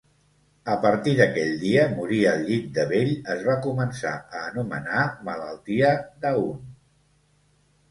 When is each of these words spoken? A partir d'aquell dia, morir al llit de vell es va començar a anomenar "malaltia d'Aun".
A 0.75 0.77
partir 0.85 1.11
d'aquell 1.19 1.51
dia, 1.63 1.83
morir 1.99 2.21
al 2.31 2.41
llit 2.47 2.65
de 2.79 2.87
vell 2.93 3.13
es 3.35 3.45
va 3.49 3.59
començar 3.67 4.15
a 4.39 4.43
anomenar 4.47 5.05
"malaltia 5.31 5.95
d'Aun". 6.27 6.67